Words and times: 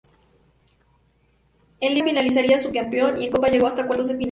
En 1.79 1.93
liga 1.93 2.03
finalizaría 2.05 2.57
subcampeón 2.57 3.21
y 3.21 3.25
en 3.27 3.31
copa 3.31 3.49
llegó 3.49 3.67
hasta 3.67 3.85
cuartos 3.85 4.07
de 4.07 4.13
final. 4.15 4.19